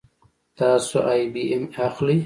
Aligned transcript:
تاسو 0.57 0.95
آی 1.13 1.21
بي 1.33 1.43
ایم 1.51 1.63
اخلئ 1.87 2.17